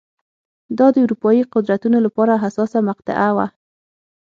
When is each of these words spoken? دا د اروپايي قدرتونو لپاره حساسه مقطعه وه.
دا 0.77 0.87
د 0.93 0.95
اروپايي 1.05 1.43
قدرتونو 1.53 1.97
لپاره 2.05 2.41
حساسه 2.43 2.79
مقطعه 2.89 3.29
وه. 3.37 3.47